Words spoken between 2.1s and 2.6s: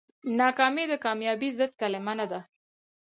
نه ده.